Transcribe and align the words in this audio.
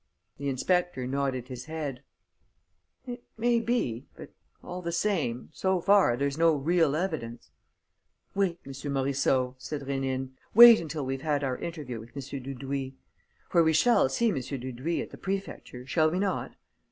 The 0.39 0.49
inspector 0.49 1.05
nodded 1.05 1.47
his 1.49 1.65
head: 1.65 2.01
"It 3.05 3.23
may 3.37 3.59
be.... 3.59 4.07
But, 4.15 4.31
all 4.63 4.81
the 4.81 4.91
same... 4.91 5.49
so 5.53 5.79
far 5.79 6.17
there's 6.17 6.39
no 6.39 6.55
real 6.55 6.95
evidence." 6.95 7.51
"Wait, 8.33 8.57
M. 8.65 8.71
Morisseau," 8.93 9.53
said 9.59 9.81
Rénine. 9.83 10.31
"Wait 10.55 10.79
until 10.81 11.05
we've 11.05 11.21
had 11.21 11.43
our 11.43 11.59
interview 11.59 11.99
with 11.99 12.17
M. 12.17 12.21
Dudouis. 12.43 12.93
For 13.51 13.61
we 13.61 13.73
shall 13.73 14.09
see 14.09 14.29
M. 14.29 14.41
Dudouis 14.41 15.03
at 15.03 15.11
the 15.11 15.17
prefecture, 15.19 15.85
shall 15.85 16.09
we 16.09 16.17
not?" 16.17 16.55